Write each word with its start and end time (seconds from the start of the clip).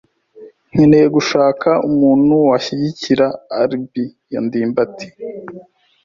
Nkeneye 0.71 1.07
gushaka 1.15 1.69
umuntu 1.89 2.33
washyigikira 2.49 3.27
alibi 3.59 4.05
ya 4.33 4.39
ndimbati. 4.45 5.07